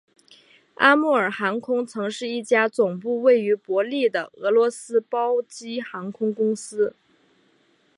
[0.77, 6.95] 阿穆尔航空曾是一家总部位于伯力的俄罗斯包机航空公司。